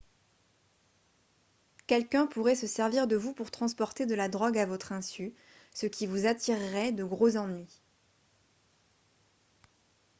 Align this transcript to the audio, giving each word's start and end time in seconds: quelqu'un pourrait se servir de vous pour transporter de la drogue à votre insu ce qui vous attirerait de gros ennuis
quelqu'un 1.85 2.25
pourrait 2.25 2.55
se 2.55 2.65
servir 2.65 3.05
de 3.05 3.15
vous 3.15 3.35
pour 3.35 3.51
transporter 3.51 4.07
de 4.07 4.15
la 4.15 4.29
drogue 4.29 4.57
à 4.57 4.65
votre 4.65 4.93
insu 4.93 5.31
ce 5.75 5.85
qui 5.85 6.07
vous 6.07 6.25
attirerait 6.25 6.91
de 6.91 7.03
gros 7.03 7.37
ennuis 7.37 7.83